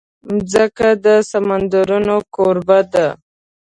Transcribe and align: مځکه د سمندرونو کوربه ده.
مځکه 0.31 0.89
د 1.03 1.07
سمندرونو 1.31 2.15
کوربه 2.35 2.79
ده. 2.93 3.07